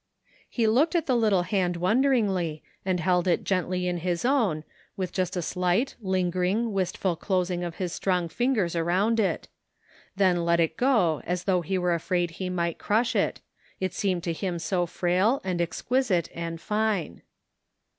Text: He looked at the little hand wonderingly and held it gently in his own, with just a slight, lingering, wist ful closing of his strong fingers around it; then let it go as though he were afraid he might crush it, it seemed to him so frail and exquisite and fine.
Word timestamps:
He 0.49 0.65
looked 0.65 0.95
at 0.95 1.05
the 1.05 1.15
little 1.15 1.43
hand 1.43 1.77
wonderingly 1.77 2.63
and 2.83 2.99
held 2.99 3.27
it 3.27 3.43
gently 3.43 3.87
in 3.87 3.97
his 3.97 4.25
own, 4.25 4.63
with 4.97 5.11
just 5.11 5.37
a 5.37 5.43
slight, 5.43 5.95
lingering, 6.01 6.73
wist 6.73 6.97
ful 6.97 7.15
closing 7.15 7.63
of 7.63 7.75
his 7.75 7.93
strong 7.93 8.27
fingers 8.27 8.75
around 8.75 9.19
it; 9.19 9.47
then 10.15 10.43
let 10.43 10.59
it 10.59 10.75
go 10.75 11.21
as 11.23 11.43
though 11.43 11.61
he 11.61 11.77
were 11.77 11.93
afraid 11.93 12.31
he 12.31 12.49
might 12.49 12.79
crush 12.79 13.15
it, 13.15 13.41
it 13.79 13.93
seemed 13.93 14.23
to 14.23 14.33
him 14.33 14.57
so 14.57 14.87
frail 14.87 15.39
and 15.43 15.61
exquisite 15.61 16.29
and 16.33 16.59
fine. 16.59 17.21